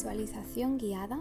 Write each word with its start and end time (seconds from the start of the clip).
Visualización 0.00 0.78
guiada 0.78 1.20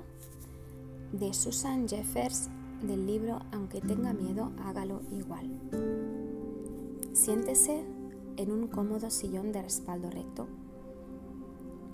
de 1.12 1.34
Susan 1.34 1.86
Jeffers 1.90 2.48
del 2.82 3.06
libro 3.06 3.42
Aunque 3.52 3.82
tenga 3.82 4.14
miedo, 4.14 4.54
hágalo 4.64 5.02
igual. 5.12 5.52
Siéntese 7.12 7.84
en 8.38 8.52
un 8.54 8.70
cómodo 8.70 9.10
sillón 9.10 9.52
de 9.52 9.64
respaldo 9.64 10.10
recto, 10.10 10.48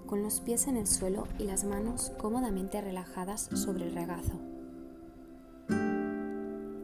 con 0.05 0.21
los 0.21 0.41
pies 0.41 0.67
en 0.67 0.77
el 0.77 0.85
suelo 0.85 1.27
y 1.39 1.45
las 1.45 1.63
manos 1.63 2.11
cómodamente 2.19 2.79
relajadas 2.81 3.49
sobre 3.55 3.87
el 3.87 3.95
regazo. 3.95 4.39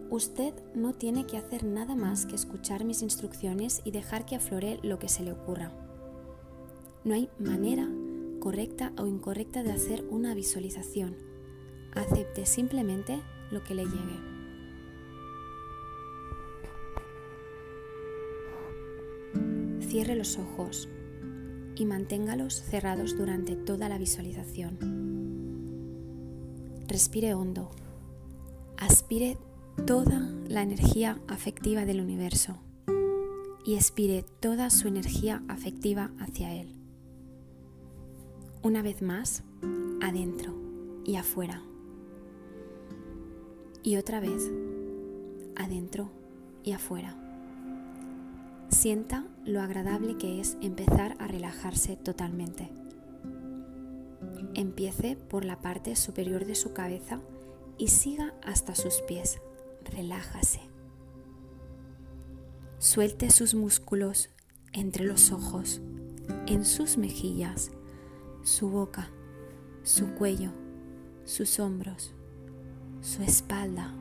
Usted 0.09 0.55
no 0.73 0.93
tiene 0.93 1.27
que 1.27 1.38
hacer 1.38 1.63
nada 1.63 1.93
más 1.93 2.25
que 2.25 2.33
escuchar 2.33 2.86
mis 2.86 3.04
instrucciones 3.04 3.83
y 3.86 3.91
dejar 3.91 4.25
que 4.25 4.38
aflore 4.38 4.79
lo 4.81 4.97
que 4.97 5.09
se 5.09 5.21
le 5.21 5.33
ocurra. 5.33 5.71
No 7.04 7.13
hay 7.13 7.29
manera 7.38 7.88
correcta 8.41 8.91
o 8.97 9.07
incorrecta 9.07 9.63
de 9.63 9.71
hacer 9.71 10.04
una 10.09 10.33
visualización. 10.33 11.15
Acepte 11.93 12.45
simplemente 12.45 13.21
lo 13.51 13.63
que 13.63 13.75
le 13.75 13.86
llegue. 13.86 14.19
Cierre 19.87 20.15
los 20.15 20.37
ojos 20.37 20.89
y 21.75 21.85
manténgalos 21.85 22.55
cerrados 22.55 23.15
durante 23.18 23.55
toda 23.55 23.87
la 23.87 23.97
visualización. 23.97 24.77
Respire 26.87 27.33
hondo. 27.33 27.69
Aspire 28.77 29.37
toda 29.85 30.19
la 30.47 30.63
energía 30.63 31.21
afectiva 31.27 31.85
del 31.85 32.02
universo 32.02 32.58
y 33.63 33.75
expire 33.75 34.25
toda 34.39 34.71
su 34.71 34.88
energía 34.88 35.44
afectiva 35.47 36.11
hacia 36.19 36.53
él. 36.55 36.80
Una 38.63 38.83
vez 38.83 39.01
más, 39.01 39.41
adentro 40.03 40.53
y 41.03 41.15
afuera. 41.15 41.63
Y 43.81 43.95
otra 43.95 44.19
vez, 44.19 44.51
adentro 45.55 46.11
y 46.63 46.73
afuera. 46.73 47.17
Sienta 48.69 49.25
lo 49.45 49.61
agradable 49.61 50.15
que 50.19 50.39
es 50.39 50.59
empezar 50.61 51.15
a 51.17 51.27
relajarse 51.27 51.95
totalmente. 51.95 52.69
Empiece 54.53 55.15
por 55.15 55.43
la 55.43 55.59
parte 55.59 55.95
superior 55.95 56.45
de 56.45 56.53
su 56.53 56.71
cabeza 56.71 57.19
y 57.79 57.87
siga 57.87 58.35
hasta 58.43 58.75
sus 58.75 59.01
pies. 59.07 59.41
Relájase. 59.85 60.59
Suelte 62.77 63.31
sus 63.31 63.55
músculos 63.55 64.29
entre 64.71 65.03
los 65.03 65.31
ojos, 65.31 65.81
en 66.45 66.63
sus 66.63 66.97
mejillas 66.97 67.71
su 68.44 68.70
boca, 68.70 69.09
su 69.84 70.14
cuello, 70.16 70.52
sus 71.25 71.59
hombros, 71.59 72.14
su 73.02 73.22
espalda, 73.23 73.94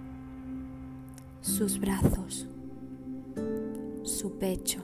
sus 1.41 1.79
brazos, 1.79 2.47
su 4.03 4.39
pecho, 4.39 4.81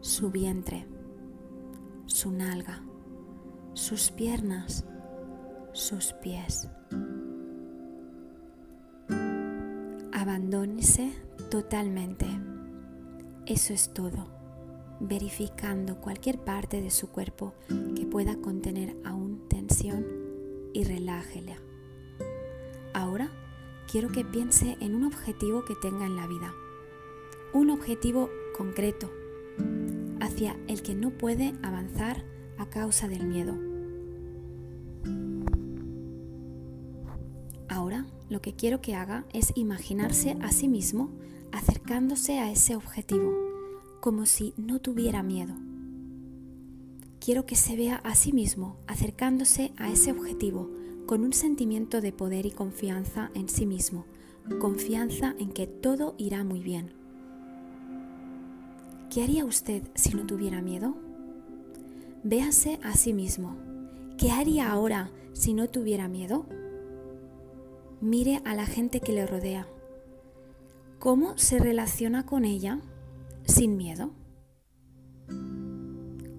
su 0.00 0.30
vientre, 0.30 0.86
su 2.06 2.30
nalga, 2.30 2.82
sus 3.74 4.10
piernas, 4.10 4.84
sus 5.72 6.12
pies. 6.14 6.68
Abandónese 10.12 11.12
totalmente. 11.50 12.26
Eso 13.46 13.72
es 13.74 13.92
todo 13.92 14.31
verificando 15.02 16.00
cualquier 16.00 16.38
parte 16.38 16.80
de 16.80 16.90
su 16.90 17.10
cuerpo 17.10 17.54
que 17.96 18.06
pueda 18.06 18.36
contener 18.36 18.96
aún 19.04 19.48
tensión 19.48 20.06
y 20.72 20.84
relájela. 20.84 21.56
Ahora 22.94 23.30
quiero 23.90 24.10
que 24.10 24.24
piense 24.24 24.76
en 24.80 24.94
un 24.94 25.04
objetivo 25.04 25.64
que 25.64 25.74
tenga 25.74 26.06
en 26.06 26.16
la 26.16 26.26
vida, 26.26 26.54
un 27.52 27.70
objetivo 27.70 28.30
concreto 28.56 29.10
hacia 30.20 30.56
el 30.68 30.82
que 30.82 30.94
no 30.94 31.10
puede 31.10 31.52
avanzar 31.62 32.24
a 32.56 32.66
causa 32.66 33.08
del 33.08 33.26
miedo. 33.26 33.56
Ahora 37.68 38.06
lo 38.28 38.40
que 38.40 38.54
quiero 38.54 38.80
que 38.80 38.94
haga 38.94 39.24
es 39.32 39.52
imaginarse 39.56 40.36
a 40.40 40.52
sí 40.52 40.68
mismo 40.68 41.10
acercándose 41.50 42.38
a 42.38 42.50
ese 42.50 42.76
objetivo 42.76 43.51
como 44.02 44.26
si 44.26 44.52
no 44.56 44.80
tuviera 44.80 45.22
miedo. 45.22 45.54
Quiero 47.20 47.46
que 47.46 47.54
se 47.54 47.76
vea 47.76 48.00
a 48.02 48.16
sí 48.16 48.32
mismo 48.32 48.76
acercándose 48.88 49.72
a 49.76 49.92
ese 49.92 50.10
objetivo 50.10 50.68
con 51.06 51.22
un 51.22 51.32
sentimiento 51.32 52.00
de 52.00 52.10
poder 52.10 52.44
y 52.44 52.50
confianza 52.50 53.30
en 53.34 53.48
sí 53.48 53.64
mismo, 53.64 54.04
confianza 54.58 55.36
en 55.38 55.52
que 55.52 55.68
todo 55.68 56.16
irá 56.18 56.42
muy 56.42 56.58
bien. 56.58 56.92
¿Qué 59.08 59.22
haría 59.22 59.44
usted 59.44 59.84
si 59.94 60.14
no 60.14 60.26
tuviera 60.26 60.60
miedo? 60.60 60.96
Véase 62.24 62.80
a 62.82 62.96
sí 62.96 63.12
mismo. 63.12 63.56
¿Qué 64.18 64.32
haría 64.32 64.72
ahora 64.72 65.12
si 65.32 65.54
no 65.54 65.68
tuviera 65.68 66.08
miedo? 66.08 66.44
Mire 68.00 68.42
a 68.44 68.56
la 68.56 68.66
gente 68.66 68.98
que 68.98 69.12
le 69.12 69.28
rodea. 69.28 69.68
¿Cómo 70.98 71.38
se 71.38 71.60
relaciona 71.60 72.26
con 72.26 72.44
ella? 72.44 72.80
Sin 73.52 73.76
miedo? 73.76 74.10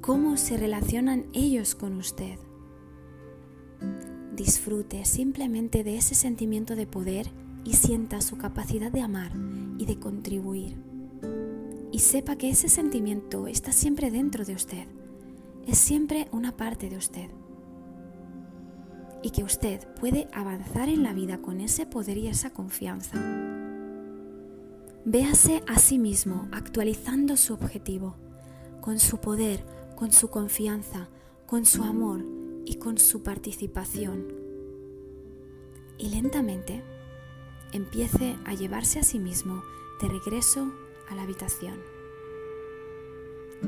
¿Cómo 0.01 0.35
se 0.35 0.57
relacionan 0.57 1.27
ellos 1.31 1.75
con 1.75 1.95
usted? 1.97 2.39
Disfrute 4.35 5.05
simplemente 5.05 5.83
de 5.83 5.97
ese 5.97 6.15
sentimiento 6.15 6.75
de 6.75 6.87
poder 6.87 7.29
y 7.63 7.73
sienta 7.73 8.19
su 8.19 8.37
capacidad 8.37 8.91
de 8.91 9.01
amar 9.01 9.31
y 9.77 9.85
de 9.85 9.99
contribuir. 9.99 10.75
Y 11.91 11.99
sepa 11.99 12.35
que 12.35 12.49
ese 12.49 12.67
sentimiento 12.67 13.45
está 13.45 13.71
siempre 13.71 14.09
dentro 14.09 14.43
de 14.43 14.55
usted, 14.55 14.87
es 15.67 15.77
siempre 15.77 16.27
una 16.31 16.57
parte 16.57 16.89
de 16.89 16.97
usted. 16.97 17.29
Y 19.21 19.29
que 19.29 19.43
usted 19.43 19.87
puede 19.99 20.27
avanzar 20.33 20.89
en 20.89 21.03
la 21.03 21.13
vida 21.13 21.37
con 21.37 21.61
ese 21.61 21.85
poder 21.85 22.17
y 22.17 22.27
esa 22.27 22.49
confianza. 22.49 23.72
Véase 25.05 25.61
a 25.67 25.79
sí 25.79 25.99
mismo 25.99 26.47
actualizando 26.53 27.35
su 27.35 27.53
objetivo, 27.53 28.15
con 28.79 28.99
su 28.99 29.19
poder, 29.19 29.65
con 29.97 30.13
su 30.13 30.29
confianza, 30.29 31.09
con 31.45 31.65
su 31.65 31.83
amor 31.83 32.23
y 32.65 32.75
con 32.75 32.97
su 32.97 33.21
participación. 33.21 34.33
Y 35.97 36.07
lentamente 36.07 36.85
empiece 37.73 38.37
a 38.45 38.53
llevarse 38.53 38.99
a 38.99 39.03
sí 39.03 39.19
mismo 39.19 39.61
de 40.01 40.07
regreso 40.07 40.71
a 41.09 41.15
la 41.15 41.23
habitación, 41.23 41.81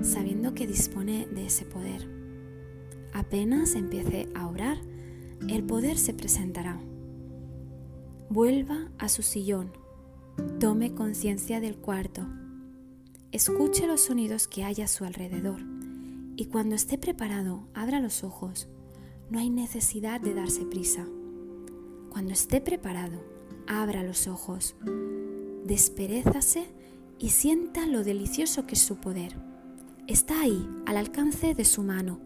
sabiendo 0.04 0.54
que 0.54 0.68
dispone 0.68 1.28
de 1.28 1.48
ese 1.48 1.66
poder. 1.66 2.08
Apenas 3.12 3.76
empiece 3.76 4.30
a 4.36 4.48
orar, 4.48 4.78
el 5.50 5.66
poder 5.66 5.98
se 5.98 6.14
presentará. 6.14 6.80
Vuelva 8.30 8.90
a 8.98 9.10
su 9.10 9.22
sillón 9.22 9.85
Tome 10.60 10.94
conciencia 10.94 11.60
del 11.60 11.78
cuarto. 11.78 12.28
Escuche 13.32 13.88
los 13.88 14.02
sonidos 14.02 14.48
que 14.48 14.64
hay 14.64 14.82
a 14.82 14.88
su 14.88 15.06
alrededor 15.06 15.62
y 16.36 16.46
cuando 16.46 16.76
esté 16.76 16.98
preparado, 16.98 17.68
abra 17.74 18.00
los 18.00 18.24
ojos. 18.24 18.68
No 19.30 19.40
hay 19.40 19.50
necesidad 19.50 20.20
de 20.20 20.34
darse 20.34 20.66
prisa. 20.66 21.08
Cuando 22.10 22.34
esté 22.34 22.62
preparado, 22.62 23.24
abra 23.68 24.04
los 24.04 24.28
ojos. 24.28 24.76
Desperezase 25.66 26.68
y 27.18 27.30
sienta 27.30 27.88
lo 27.88 28.04
delicioso 28.04 28.68
que 28.68 28.76
es 28.76 28.82
su 28.82 28.98
poder. 28.98 29.36
Está 30.08 30.42
ahí, 30.42 30.68
al 30.86 30.98
alcance 30.98 31.56
de 31.56 31.66
su 31.66 31.82
mano. 31.82 32.20